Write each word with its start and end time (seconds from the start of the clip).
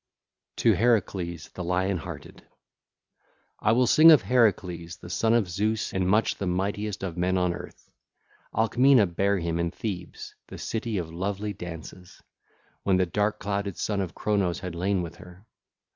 XV. 0.01 0.55
TO 0.63 0.73
HERACLES 0.73 1.49
THE 1.49 1.63
LION 1.63 1.99
HEARTED 1.99 2.37
(ll. 2.37 2.41
1 2.41 2.45
8) 2.45 2.49
I 3.59 3.71
will 3.71 3.85
sing 3.85 4.11
of 4.11 4.23
Heracles, 4.23 4.97
the 4.97 5.11
son 5.11 5.35
of 5.35 5.47
Zeus 5.47 5.93
and 5.93 6.09
much 6.09 6.37
the 6.37 6.47
mightiest 6.47 7.03
of 7.03 7.17
men 7.17 7.37
on 7.37 7.53
earth. 7.53 7.91
Alcmena 8.51 9.05
bare 9.05 9.37
him 9.37 9.59
in 9.59 9.69
Thebes, 9.69 10.33
the 10.47 10.57
city 10.57 10.97
of 10.97 11.13
lovely 11.13 11.53
dances, 11.53 12.19
when 12.81 12.97
the 12.97 13.05
dark 13.05 13.37
clouded 13.37 13.77
Son 13.77 14.01
of 14.01 14.15
Cronos 14.15 14.61
had 14.61 14.73
lain 14.73 15.03
with 15.03 15.17
her. 15.17 15.45